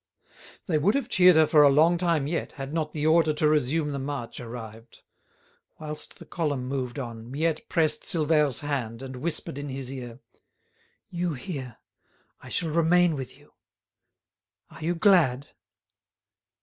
They 0.65 0.79
would 0.79 0.95
have 0.95 1.09
cheered 1.09 1.35
her 1.35 1.45
for 1.45 1.61
a 1.61 1.69
long 1.69 1.99
time 1.99 2.25
yet 2.25 2.53
had 2.53 2.73
not 2.73 2.91
the 2.91 3.05
order 3.05 3.33
to 3.33 3.47
resume 3.47 3.91
the 3.91 3.99
march 3.99 4.39
arrived. 4.39 5.03
Whilst 5.79 6.17
the 6.17 6.25
column 6.25 6.65
moved 6.65 6.97
on, 6.97 7.29
Miette 7.29 7.69
pressed 7.69 8.01
Silvère's 8.01 8.61
hand 8.61 9.03
and 9.03 9.17
whispered 9.17 9.59
in 9.59 9.69
his 9.69 9.91
ear: 9.93 10.19
"You 11.11 11.35
hear! 11.35 11.77
I 12.41 12.49
shall 12.49 12.71
remain 12.71 13.13
with 13.15 13.37
you. 13.37 13.53
Are 14.71 14.81
you 14.83 14.95
glad?" 14.95 15.49